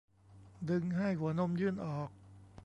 [0.69, 2.09] ดึงให้หัวนมยื่นออก